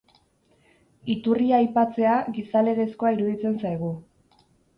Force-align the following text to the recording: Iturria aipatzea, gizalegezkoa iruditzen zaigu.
Iturria 1.15 1.59
aipatzea, 1.63 2.15
gizalegezkoa 2.39 3.13
iruditzen 3.19 3.61
zaigu. 3.67 3.93